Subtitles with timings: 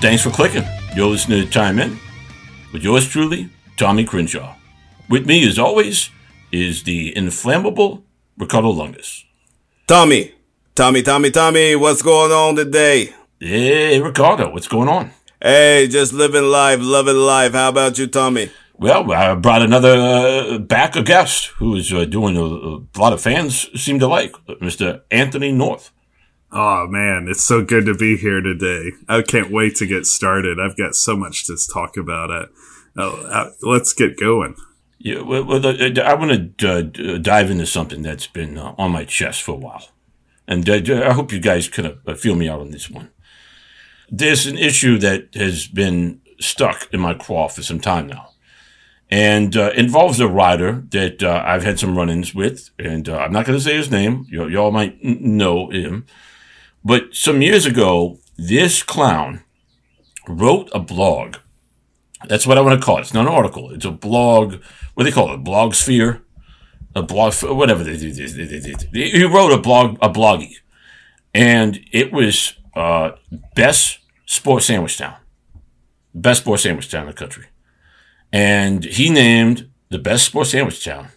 [0.00, 0.64] Thanks for clicking.
[0.94, 1.98] You're listening to Time In
[2.70, 3.48] with yours truly,
[3.78, 4.54] Tommy Crenshaw.
[5.08, 6.10] With me, as always,
[6.52, 8.04] is the inflammable
[8.36, 9.24] Ricardo Lungus.
[9.86, 10.34] Tommy,
[10.74, 13.14] Tommy, Tommy, Tommy, what's going on today?
[13.40, 15.12] Hey, Ricardo, what's going on?
[15.40, 17.52] Hey, just living life, loving life.
[17.52, 18.50] How about you, Tommy?
[18.74, 23.14] Well, I brought another uh, back a guest who is uh, doing a, a, lot
[23.14, 25.00] of fans seem to like, Mr.
[25.10, 25.90] Anthony North.
[26.52, 28.92] Oh man, it's so good to be here today.
[29.08, 30.58] I can't wait to get started.
[30.60, 32.30] I've got so much to talk about.
[32.30, 32.48] It.
[32.96, 34.56] Uh, uh, let's get going.
[34.98, 39.42] Yeah, well, I want to uh, dive into something that's been uh, on my chest
[39.42, 39.88] for a while,
[40.48, 43.10] and I hope you guys can feel me out on this one.
[44.08, 48.30] There's an issue that has been stuck in my craw for some time now
[49.10, 53.32] and uh, involves a rider that uh, I've had some run-ins with, and uh, I'm
[53.32, 54.26] not going to say his name.
[54.32, 56.06] Y- y'all might know him,
[56.86, 59.42] but some years ago, this clown
[60.28, 61.36] wrote a blog.
[62.26, 63.02] That's what I want to call it.
[63.02, 63.70] It's not an article.
[63.70, 64.54] It's a blog.
[64.94, 65.44] What do they call it?
[65.44, 66.22] Blog sphere,
[66.94, 68.10] a blog, whatever they do.
[68.92, 70.54] He wrote a blog, a bloggy,
[71.34, 73.12] and it was uh,
[73.54, 75.16] best sports sandwich town,
[76.14, 77.46] best sports sandwich town in the country
[78.32, 81.08] and he named the best sports sandwich town,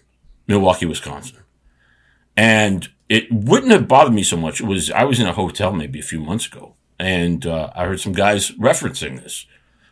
[0.47, 1.37] Milwaukee, Wisconsin.
[2.37, 4.61] And it wouldn't have bothered me so much.
[4.61, 7.85] It was I was in a hotel maybe a few months ago, and uh, I
[7.85, 9.47] heard some guys referencing this,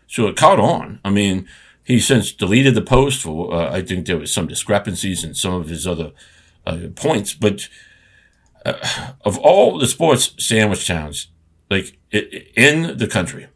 [0.06, 1.00] so it caught on.
[1.04, 1.48] I mean,
[1.84, 5.56] he since deleted the post for uh, I think there was some discrepancies in some
[5.56, 6.12] of his other
[6.66, 7.68] uh, points, but
[8.66, 11.28] uh, of all the sports sandwich towns,
[11.72, 13.48] like in the country,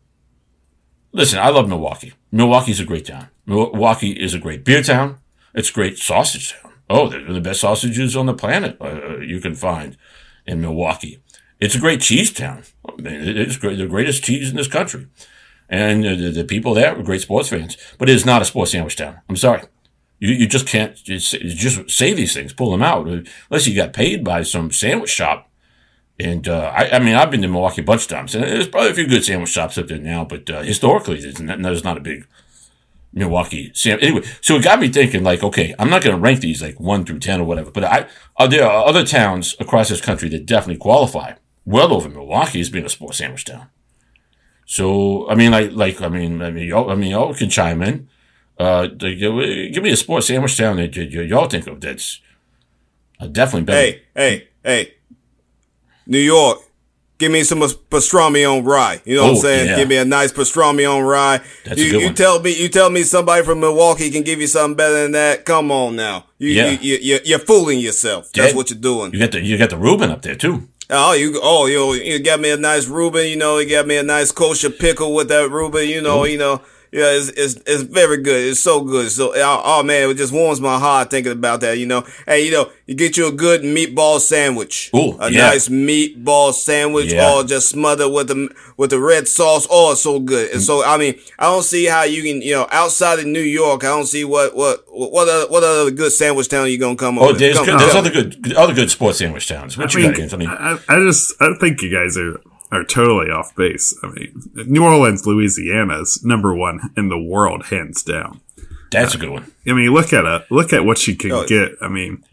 [1.11, 2.13] listen, I love Milwaukee.
[2.31, 3.27] Milwaukee's a great town.
[3.45, 5.19] Milwaukee is a great beer town.
[5.53, 6.70] It's a great sausage town.
[6.91, 9.95] Oh, they're the best sausages on the planet uh, you can find
[10.45, 11.23] in Milwaukee.
[11.61, 12.63] It's a great cheese town.
[12.85, 15.07] I mean, it's great, the greatest cheese in this country.
[15.69, 17.77] And uh, the, the, people there are great sports fans.
[17.97, 19.21] But it is not a sports sandwich town.
[19.29, 19.63] I'm sorry.
[20.19, 23.93] You, you just can't just, just say these things, pull them out, unless you got
[23.93, 25.49] paid by some sandwich shop.
[26.19, 28.67] And uh, I, I, mean, I've been to Milwaukee a bunch of times, and there's
[28.67, 30.25] probably a few good sandwich shops up there now.
[30.25, 32.27] But uh, historically, there's not, there's not a big
[33.13, 33.71] Milwaukee.
[33.73, 33.99] Sam.
[34.01, 36.79] Anyway, so it got me thinking, like, okay, I'm not going to rank these like
[36.79, 38.07] one through 10 or whatever, but I,
[38.37, 41.33] uh, there are other towns across this country that definitely qualify
[41.65, 43.67] well over Milwaukee as being a sports sandwich town.
[44.65, 47.81] So, I mean, like, like, I mean, I mean, y'all, I mean, y'all can chime
[47.81, 48.07] in.
[48.57, 52.21] Uh, give me a sports sandwich town that y'all think of that's
[53.31, 53.79] definitely better.
[53.79, 54.93] Hey, hey, hey.
[56.05, 56.59] New York.
[57.21, 58.99] Give me some pastrami on rye.
[59.05, 59.67] You know oh, what I'm oh, saying?
[59.67, 59.75] Yeah.
[59.75, 61.39] Give me a nice pastrami on rye.
[61.65, 64.75] That's you, you tell me, you tell me somebody from Milwaukee can give you something
[64.75, 65.45] better than that.
[65.45, 66.25] Come on now.
[66.39, 66.69] You, yeah.
[66.71, 68.31] you, you, you're fooling yourself.
[68.31, 69.13] That's what you're doing.
[69.13, 70.67] You got the, you got the Reuben up there too.
[70.89, 73.97] Oh, you oh you you got me a nice Reuben, you know, you got me
[73.97, 76.27] a nice kosher pickle with that Reuben, you know, Ooh.
[76.27, 76.63] you know.
[76.93, 78.49] Yeah, it's, it's, it's very good.
[78.49, 79.09] It's so good.
[79.11, 82.05] So, oh, oh, man, it just warms my heart thinking about that, you know.
[82.25, 84.91] Hey, you know, you get you a good meatball sandwich.
[84.93, 85.51] Ooh, a yeah.
[85.51, 87.25] nice meatball sandwich, yeah.
[87.25, 89.65] all just smothered with the, with the red sauce.
[89.71, 90.51] Oh, it's so good.
[90.51, 90.65] And mm.
[90.65, 93.85] so, I mean, I don't see how you can, you know, outside of New York,
[93.85, 97.17] I don't see what, what, what other, what other good sandwich town you gonna come
[97.19, 97.39] oh, over?
[97.39, 99.77] there's, come, good, there's other good, other good sports sandwich towns.
[99.77, 100.47] What I you mean, got, Anthony?
[100.47, 102.41] I, I just, I think you guys are
[102.71, 103.93] are totally off base.
[104.01, 108.41] I mean, New Orleans, Louisiana is number one in the world, hands down.
[108.91, 109.51] That's uh, a good one.
[109.67, 111.71] I mean, look at a look at what you can oh, get.
[111.81, 112.23] I mean,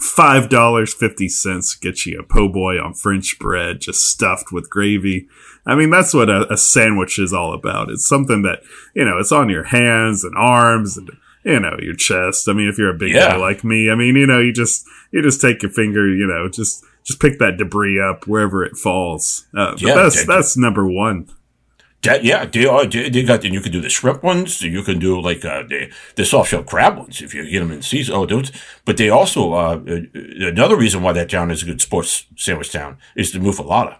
[0.00, 4.70] five dollars fifty cents get you a po' boy on French bread, just stuffed with
[4.70, 5.28] gravy.
[5.66, 7.90] I mean, that's what a, a sandwich is all about.
[7.90, 8.60] It's something that
[8.94, 11.10] you know, it's on your hands and arms and
[11.44, 12.48] you know your chest.
[12.48, 13.30] I mean, if you're a big yeah.
[13.30, 16.26] guy like me, I mean, you know, you just you just take your finger, you
[16.26, 19.46] know, just just pick that debris up wherever it falls.
[19.54, 21.28] Uh, yeah, that's that's number one.
[22.02, 22.84] That, yeah, they are.
[22.84, 23.44] They, they got.
[23.44, 24.60] And you can do the shrimp ones.
[24.60, 27.70] You can do like uh, the the soft shell crab ones if you get them
[27.70, 28.14] in season.
[28.14, 28.52] Oh, those.
[28.84, 32.72] But they also uh, uh, another reason why that town is a good sports sandwich
[32.72, 33.96] town is the muffaletta.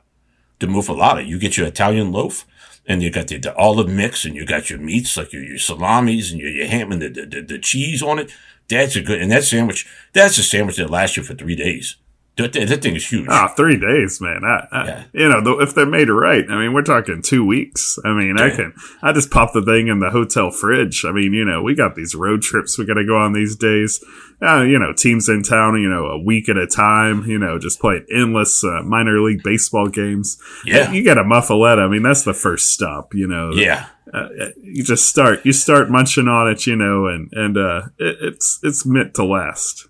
[0.59, 1.27] The muffaletta.
[1.27, 2.47] You get your Italian loaf,
[2.87, 5.59] and you got the, the olive mix, and you got your meats like your, your
[5.59, 8.31] salamis and your, your ham and the, the, the cheese on it.
[8.69, 9.23] That's a good.
[9.23, 9.87] And that sandwich.
[10.13, 11.97] That's a sandwich that lasts you for three days.
[12.37, 13.29] That, that thing is huge.
[13.31, 14.45] Ah, three days, man.
[14.45, 15.05] I, I, yeah.
[15.13, 17.97] You know, if they're made right, I mean, we're talking two weeks.
[18.05, 21.05] I mean, I can, I just pop the thing in the hotel fridge.
[21.05, 23.55] I mean, you know, we got these road trips we got to go on these
[23.55, 24.05] days.
[24.43, 27.57] Uh, you know, teams in town, you know, a week at a time, you know,
[27.57, 30.37] just playing endless uh, minor league baseball games.
[30.65, 30.91] Yeah.
[30.91, 31.85] You get a muffaletta.
[31.85, 33.53] I mean, that's the first stop, you know.
[33.53, 33.87] Yeah.
[34.13, 34.29] Uh,
[34.61, 38.59] you just start, you start munching on it, you know, and, and, uh, it, it's,
[38.65, 39.89] it's meant to last.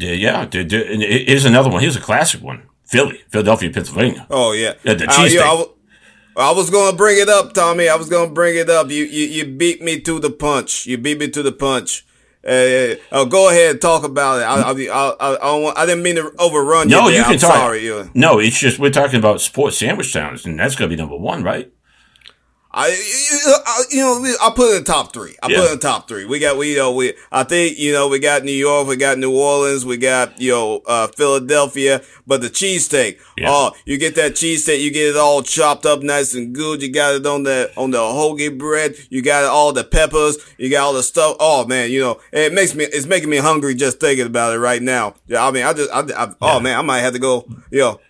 [0.00, 0.48] Yeah, yeah.
[0.50, 1.82] here's another one.
[1.82, 2.66] Here's a classic one.
[2.84, 4.26] Philly, Philadelphia, Pennsylvania.
[4.30, 5.64] Oh yeah, yeah the cheese uh, yeah,
[6.36, 7.88] I was gonna bring it up, Tommy.
[7.88, 8.90] I was gonna bring it up.
[8.90, 10.86] You you, you beat me to the punch.
[10.86, 12.04] You beat me to the punch.
[12.42, 14.44] Uh, uh, go ahead and talk about it.
[14.44, 16.96] I, I, I, I, I didn't mean to overrun you.
[16.96, 17.54] No, you can I'm talk.
[17.54, 18.10] Sorry.
[18.14, 21.42] No, it's just we're talking about sports sandwich towns, and that's gonna be number one,
[21.42, 21.70] right?
[22.72, 25.34] I, you know, I put it in the top three.
[25.42, 25.56] I yeah.
[25.56, 26.24] put it in the top three.
[26.24, 28.94] We got, we, you know, we, I think, you know, we got New York, we
[28.94, 33.48] got New Orleans, we got, you know, uh, Philadelphia, but the cheesesteak, yeah.
[33.50, 36.80] oh, you get that cheesesteak, you get it all chopped up nice and good.
[36.80, 38.94] You got it on the, on the hoagie bread.
[39.08, 40.38] You got all the peppers.
[40.56, 41.38] You got all the stuff.
[41.40, 44.58] Oh man, you know, it makes me, it's making me hungry just thinking about it
[44.60, 45.14] right now.
[45.26, 45.44] Yeah.
[45.44, 46.34] I mean, I just, I, I oh, yeah.
[46.40, 48.00] oh man, I might have to go, you know,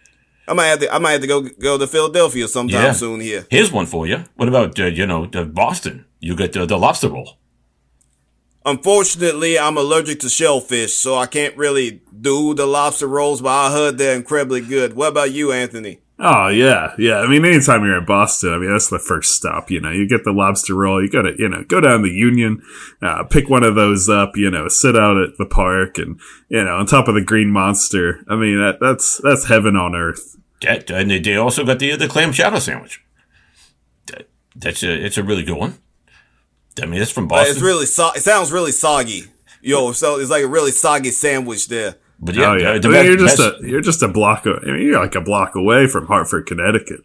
[0.51, 0.93] I might have to.
[0.93, 2.93] I might have to go go to Philadelphia sometime yeah.
[2.93, 3.21] soon.
[3.21, 3.47] Here.
[3.51, 4.25] Here's one for you.
[4.35, 6.07] What about uh, you know the Boston?
[6.19, 7.39] You get the, the lobster roll.
[8.67, 13.41] Unfortunately, I'm allergic to shellfish, so I can't really do the lobster rolls.
[13.41, 14.95] But I heard they're incredibly good.
[14.95, 16.01] What about you, Anthony?
[16.19, 17.21] Oh yeah, yeah.
[17.21, 19.71] I mean, anytime you're in Boston, I mean that's the first stop.
[19.71, 21.01] You know, you get the lobster roll.
[21.01, 22.61] You got to, you know, go down the Union,
[23.01, 24.37] uh, pick one of those up.
[24.37, 27.51] You know, sit out at the park, and you know, on top of the Green
[27.51, 28.25] Monster.
[28.29, 30.37] I mean, that, that's that's heaven on earth.
[30.63, 33.03] That, and they also got the the clam chowder sandwich.
[34.07, 35.79] That, that's a it's a really good one.
[36.81, 37.53] I mean, it's from Boston.
[37.53, 39.25] It's really so- it sounds really soggy.
[39.63, 41.97] Yo, so it's like a really soggy sandwich there.
[42.19, 42.71] But yeah, oh, yeah.
[42.73, 43.63] I mean, you're just best.
[43.63, 44.47] a you're just a block.
[44.47, 47.01] I mean, you're like a block away from Hartford, Connecticut.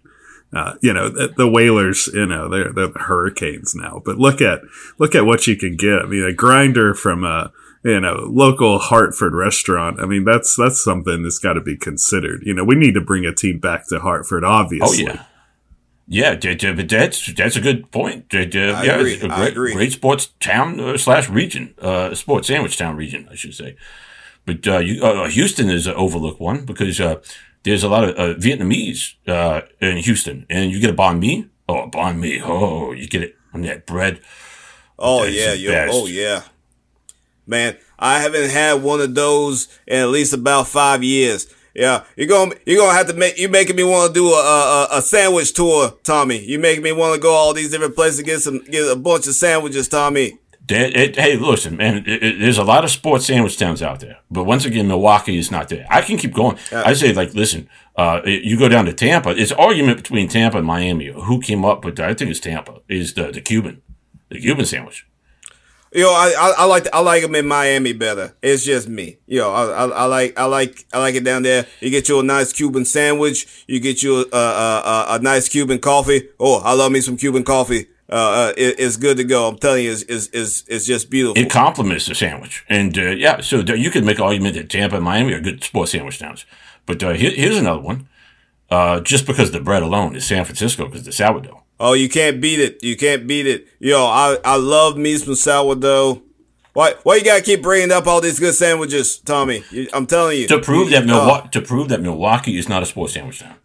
[0.53, 2.09] Uh, you know the, the, Whalers.
[2.13, 4.01] You know they're they're the Hurricanes now.
[4.03, 4.61] But look at
[4.97, 5.99] look at what you can get.
[5.99, 7.51] I mean, a grinder from a
[7.85, 9.99] you know, local Hartford restaurant.
[9.99, 12.41] I mean, that's that's something that's got to be considered.
[12.43, 15.07] You know, we need to bring a team back to Hartford, obviously.
[15.07, 15.23] Oh yeah.
[16.07, 18.25] Yeah, but that's that's a good point.
[18.31, 18.43] Yeah,
[18.99, 19.19] agree.
[19.21, 23.55] a great, great sports town uh, slash region, uh, sports sandwich town region, I should
[23.55, 23.75] say.
[24.45, 27.21] But uh, you, uh, Houston is an overlooked one because uh,
[27.63, 29.15] there's a lot of uh, Vietnamese
[29.81, 31.47] in Houston, and you get a banh mi.
[31.67, 32.39] Oh, banh mi.
[32.39, 34.21] Oh, you get it on that bread.
[34.99, 36.43] Oh that's yeah, yo, oh yeah
[37.47, 37.77] man.
[37.97, 41.47] I haven't had one of those in at least about five years.
[41.73, 44.87] Yeah, you're gonna you're gonna have to make you making me want to do a,
[44.91, 46.39] a, a sandwich tour, Tommy.
[46.39, 49.27] You making me want to go all these different places get some get a bunch
[49.27, 50.39] of sandwiches, Tommy.
[50.67, 52.03] It, it, hey, listen, man.
[52.07, 55.51] It, there's a lot of sports sandwich towns out there, but once again, Milwaukee is
[55.51, 55.85] not there.
[55.89, 56.57] I can keep going.
[56.71, 59.29] I say, like, listen, uh, you go down to Tampa.
[59.31, 61.11] It's argument between Tampa and Miami.
[61.11, 61.99] Who came up with?
[61.99, 62.79] I think it's Tampa.
[62.87, 63.81] Is the the Cuban,
[64.29, 65.05] the Cuban sandwich.
[65.95, 68.35] You know, I, I, I like I like them in Miami better.
[68.41, 69.19] It's just me.
[69.27, 71.65] You know, I, I, I, like I like I like it down there.
[71.79, 73.63] You get you a nice Cuban sandwich.
[73.65, 76.27] You get you a a, a, a nice Cuban coffee.
[76.37, 77.87] Oh, I love me some Cuban coffee.
[78.09, 79.47] Uh, uh it, it's good to go.
[79.47, 81.41] I'm telling you, it's, it's, it's, it's just beautiful.
[81.41, 82.65] It complements the sandwich.
[82.67, 85.63] And, uh, yeah, so you could make an argument that Tampa and Miami are good
[85.63, 86.45] sports sandwich towns.
[86.85, 88.09] But, uh, here, here's another one.
[88.69, 91.63] Uh, just because the bread alone is San Francisco because the sourdough.
[91.79, 92.83] Oh, you can't beat it.
[92.83, 93.67] You can't beat it.
[93.79, 96.21] Yo, I, I love me some sourdough.
[96.73, 99.63] Why why you gotta keep bringing up all these good sandwiches, Tommy?
[99.71, 102.83] You, I'm telling you to prove that Milwaukee uh, to prove that Milwaukee is not
[102.83, 103.55] a sports sandwich town.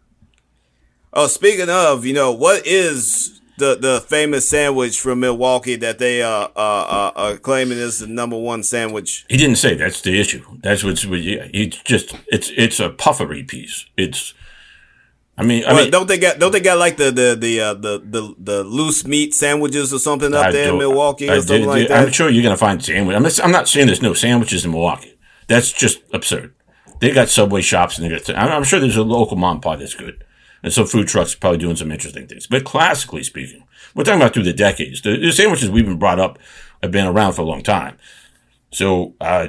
[1.11, 6.21] Oh, speaking of, you know what is the the famous sandwich from Milwaukee that they
[6.21, 9.25] uh uh, uh are claiming is the number one sandwich?
[9.27, 10.45] He didn't say that's the issue.
[10.61, 13.87] That's what's he just it's it's a puffery piece.
[13.97, 14.33] It's
[15.41, 17.61] I mean, I well, mean, don't they got don't they got like the the the
[17.61, 21.41] uh, the, the the loose meat sandwiches or something up I there in Milwaukee or
[21.41, 22.05] something like that?
[22.07, 23.15] I'm sure you're gonna find sandwich.
[23.15, 25.17] I'm not, I'm not saying there's no sandwiches in Milwaukee.
[25.47, 26.53] That's just absurd.
[26.99, 28.37] They got Subway shops and they got.
[28.37, 30.23] I'm sure there's a local mom pot that's good,
[30.61, 32.45] and some food trucks are probably doing some interesting things.
[32.45, 33.63] But classically speaking,
[33.95, 35.01] we're talking about through the decades.
[35.01, 36.37] The, the sandwiches we've been brought up
[36.83, 37.97] have been around for a long time.
[38.69, 39.47] So, uh,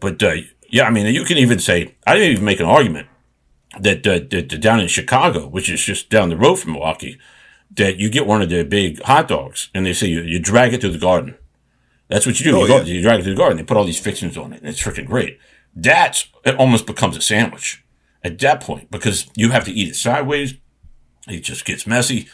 [0.00, 0.34] but uh,
[0.68, 3.06] yeah, I mean, you can even say I didn't even make an argument
[3.80, 7.18] that, uh, that down in Chicago, which is just down the road from Milwaukee,
[7.70, 10.72] that you get one of their big hot dogs and they say you, you drag
[10.72, 11.36] it to the garden.
[12.08, 12.56] That's what you do.
[12.56, 12.82] Oh, you, go, yeah.
[12.84, 13.56] you drag it to the garden.
[13.56, 15.38] They put all these fixings on it, and it's freaking great.
[15.74, 16.56] That's it.
[16.56, 17.82] Almost becomes a sandwich
[18.22, 20.54] at that point because you have to eat it sideways.
[21.26, 22.28] It just gets messy.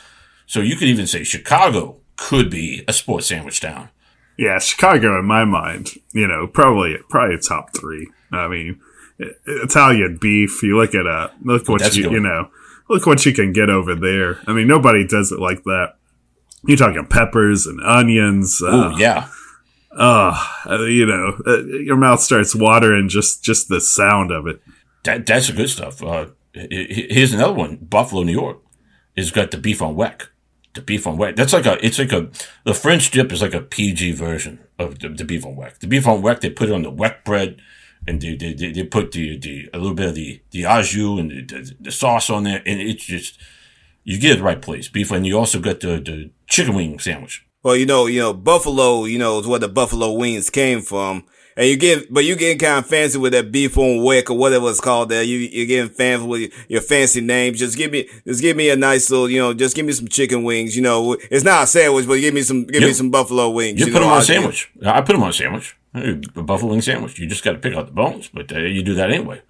[0.47, 3.91] So you could even say Chicago could be a sports sandwich town.
[4.37, 8.11] Yeah, Chicago, in my mind, you know, probably probably top three.
[8.33, 8.81] I mean,
[9.47, 10.63] Italian beef.
[10.63, 12.51] You look at uh, look what you you know
[12.89, 14.41] look what you can get over there.
[14.47, 15.95] I mean, nobody does it like that.
[16.65, 18.61] You're talking peppers and onions.
[18.63, 19.29] Oh uh, yeah.
[19.93, 20.37] Uh,
[20.69, 24.61] you know, uh, your mouth starts watering just just the sound of it.
[25.05, 26.03] That that's the good stuff.
[26.03, 28.59] Uh, here's another one: Buffalo, New York,
[29.17, 30.29] has got the beef on weck.
[30.75, 31.35] The beef on weck.
[31.37, 31.85] That's like a.
[31.85, 32.31] It's like a.
[32.65, 35.79] The French dip is like a PG version of the, the beef on weck.
[35.79, 37.61] The beef on weck, they put it on the weck bread
[38.11, 41.19] and they, they, they, put the, the, a little bit of the, the au jus
[41.21, 42.63] and the, the, the, sauce on there.
[42.67, 43.39] And it's just,
[44.05, 47.47] You get the right place, beef, and you also got the, the chicken wing sandwich.
[47.63, 51.25] Well, you know, you know, Buffalo, you know, is where the Buffalo wings came from.
[51.57, 54.39] And you get, but you getting kind of fancy with that beef on wick or
[54.39, 55.23] whatever it's called there.
[55.23, 57.59] You, you're getting fancy with your fancy names.
[57.59, 60.09] Just give me, just give me a nice little, you know, just give me some
[60.09, 60.75] chicken wings.
[60.75, 62.89] You know, it's not a sandwich, but give me some, give yep.
[62.89, 63.79] me some buffalo wings.
[63.79, 64.73] You, you put know, them on a sandwich.
[64.87, 65.77] I put them on a sandwich.
[65.93, 67.19] A buffalo wing sandwich.
[67.19, 69.43] You just got to pick out the bones, but uh, you do that anyway.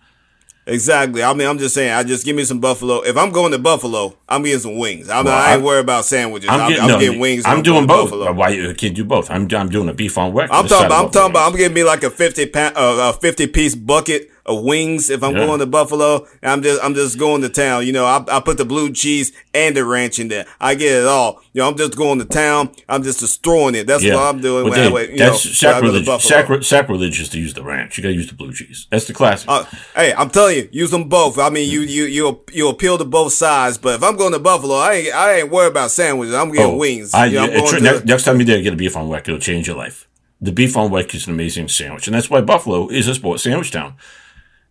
[0.66, 1.23] Exactly.
[1.23, 1.92] I mean, I'm just saying.
[1.92, 3.00] I just give me some buffalo.
[3.00, 5.09] If I'm going to Buffalo, I'm getting some wings.
[5.09, 6.49] I'm, well, I ain't worried about sandwiches.
[6.49, 7.44] I'm, getting, I'm, I'm getting wings.
[7.44, 8.11] I'm doing both.
[8.11, 8.32] Buffalo.
[8.32, 9.30] Why you can't do both?
[9.30, 10.50] I'm I'm doing a beef on whack.
[10.52, 10.87] I'm talking.
[10.87, 11.50] About, I'm talking about.
[11.50, 15.23] I'm getting me like a fifty pound, uh, a fifty piece bucket of wings if
[15.23, 15.47] I'm yeah.
[15.47, 16.26] going to Buffalo.
[16.42, 17.87] I'm just I'm just going to town.
[17.87, 20.47] You know, I, I put the blue cheese and the ranch in there.
[20.61, 21.42] I get it all.
[21.52, 22.70] You know, I'm just going to town.
[22.88, 23.87] I'm just destroying it.
[23.87, 24.14] That's yeah.
[24.14, 24.70] what I'm doing.
[24.70, 26.23] Well, when I, you that's know, sacrilege.
[26.23, 27.97] Sacri- sacrilegious to use the ranch.
[27.97, 28.87] You got to use the blue cheese.
[28.90, 29.49] That's the classic.
[29.49, 31.38] Uh, hey, I'm telling you, use them both.
[31.38, 33.78] I mean, you you you you appeal to both sides.
[33.78, 36.35] But if I'm going to Buffalo, I ain't I ain't worried about sandwiches.
[36.35, 37.14] I'm getting oh, wings.
[37.14, 39.20] I, you know, next, to, next time you there, get a beef on weck.
[39.20, 40.09] It'll change your life.
[40.40, 43.42] The beef on weck is an amazing sandwich, and that's why Buffalo is a sports
[43.42, 43.97] sandwich town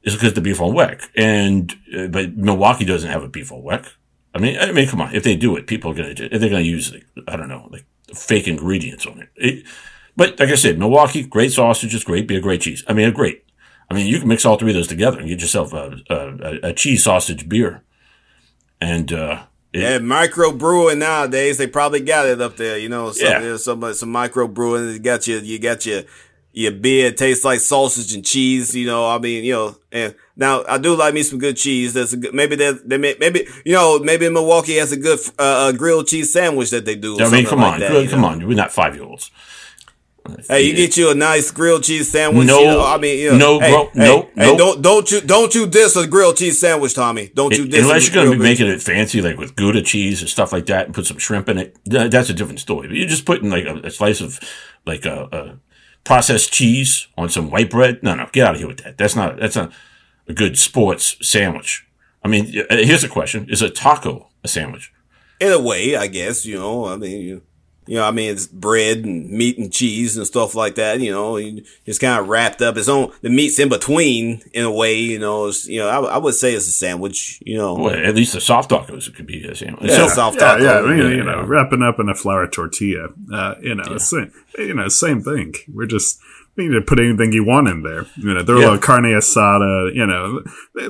[0.04, 1.08] is because the beef on weck.
[1.16, 3.88] And, uh, but Milwaukee doesn't have a beef on weck.
[4.34, 5.14] I mean, I mean, come on.
[5.16, 7.50] If they do it, people are going to, they're going to use, like, I don't
[7.50, 9.30] know, like fake ingredients on it.
[9.36, 9.66] it.
[10.16, 12.84] But like I said, Milwaukee, great sausages, great beer, great cheese.
[12.88, 13.44] I mean, a great.
[13.90, 16.70] I mean, you can mix all three of those together and get yourself a, a,
[16.70, 17.84] a cheese sausage beer.
[18.80, 23.12] And, uh, it, yeah, micro brewing nowadays, they probably got it up there, you know,
[23.12, 23.58] some, yeah.
[23.58, 24.90] some, some micro brewing.
[24.94, 26.04] You got your, you got your,
[26.52, 28.76] your beer tastes like sausage and cheese.
[28.76, 31.94] You know, I mean, you know, and now I do like me some good cheese.
[31.94, 35.20] That's a good, maybe that they may, maybe you know maybe Milwaukee has a good
[35.38, 37.20] uh, grilled cheese sandwich that they do.
[37.20, 38.28] I mean, come like on, that, come know?
[38.28, 39.32] on, we're not five year olds.
[40.48, 42.46] Hey, you get you a nice grilled cheese sandwich.
[42.46, 45.12] No, you know, I mean, you know, no, hey, bro, hey, no, hey, don't don't
[45.12, 47.32] you don't you diss a grilled cheese sandwich, Tommy?
[47.34, 50.22] Don't you diss unless you're going to be making it fancy, like with Gouda cheese
[50.22, 51.78] and stuff like that, and put some shrimp in it.
[51.86, 52.88] That's a different story.
[52.88, 54.40] But you're just putting like a, a slice of
[54.86, 55.60] like a, a
[56.04, 58.02] processed cheese on some white bread.
[58.02, 58.98] No, no, get out of here with that.
[58.98, 59.72] That's not that's not
[60.28, 61.86] a good sports sandwich.
[62.24, 64.92] I mean, uh, here's a question: Is a taco a sandwich?
[65.40, 66.46] In a way, I guess.
[66.46, 67.42] You know, I mean, you,
[67.90, 71.00] you know, I mean, it's bread and meat and cheese and stuff like that.
[71.00, 72.78] You know, it's kind of wrapped up.
[72.78, 75.00] It's on the meat's in between in a way.
[75.00, 77.42] You know, it's, you know, I, I would say it's a sandwich.
[77.44, 79.90] You know, well, at least the soft tacos could be a sandwich.
[79.90, 80.64] Yeah, so, soft yeah, taco.
[80.64, 83.08] Yeah, I mean, you know, wrapping up in a flour tortilla.
[83.34, 83.98] Uh, you know, yeah.
[83.98, 85.56] same, you know, same thing.
[85.68, 86.20] We're just
[86.58, 88.06] you to put anything you want in there.
[88.18, 88.66] You know, throw yeah.
[88.66, 89.96] a little carne asada.
[89.96, 90.44] You know,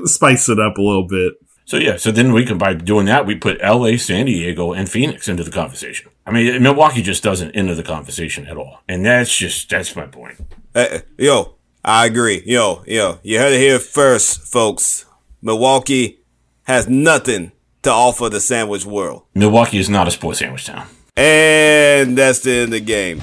[0.03, 1.35] spice it up a little bit.
[1.69, 4.89] So yeah, so then we can by doing that we put L.A., San Diego, and
[4.89, 6.09] Phoenix into the conversation.
[6.25, 10.07] I mean, Milwaukee just doesn't enter the conversation at all, and that's just that's my
[10.07, 10.39] point.
[10.73, 11.53] Uh, yo,
[11.85, 12.41] I agree.
[12.43, 15.05] Yo, yo, you heard it here first, folks.
[15.43, 16.21] Milwaukee
[16.63, 17.51] has nothing
[17.83, 19.25] to offer the sandwich world.
[19.35, 20.87] Milwaukee is not a sports sandwich town.
[21.15, 23.21] And that's the end of the game.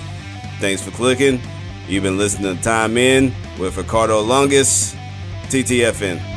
[0.61, 1.41] Thanks for clicking.
[1.89, 4.95] You've been listening to Time In with Ricardo Lungus,
[5.49, 6.36] TTFN.